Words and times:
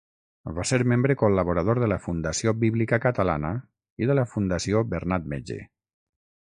Va 0.59 0.63
ser 0.69 0.79
membre 0.93 1.15
col·laborador 1.23 1.81
de 1.83 1.89
la 1.93 1.99
Fundació 2.07 2.55
Bíblica 2.63 3.01
Catalana 3.05 3.55
i 4.05 4.13
de 4.13 4.19
la 4.21 4.27
Fundació 4.35 4.85
Bernat 4.95 5.33
Metge. 5.35 5.63